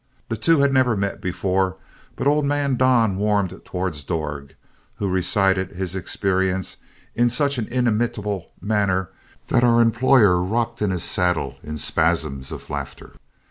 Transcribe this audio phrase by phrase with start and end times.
[0.29, 1.77] The two had never met before,
[2.15, 4.55] but old man Don warmed towards Dorg,
[4.95, 6.77] who recited his experience
[7.13, 9.11] in such an inimitable manner
[9.49, 13.13] that our employer rocked in his saddle in spasms of laughter.